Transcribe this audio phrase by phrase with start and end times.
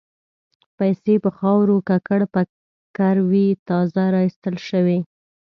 [0.77, 4.99] پیسې په خاورو ککړ پکر وې تازه را ایستل شوې.